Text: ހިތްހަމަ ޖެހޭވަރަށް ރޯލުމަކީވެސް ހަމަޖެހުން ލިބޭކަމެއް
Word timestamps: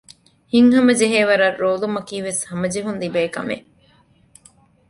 ހިތްހަމަ 0.51 0.91
ޖެހޭވަރަށް 0.99 1.59
ރޯލުމަކީވެސް 1.63 2.41
ހަމަޖެހުން 2.49 2.99
ލިބޭކަމެއް 3.01 3.67